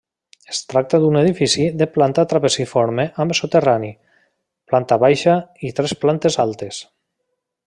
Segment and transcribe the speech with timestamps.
[0.51, 3.93] Es tracta d'un edifici de planta trapeziforme amb soterrani,
[4.73, 5.39] planta baixa
[5.71, 6.87] i tres plantes altes.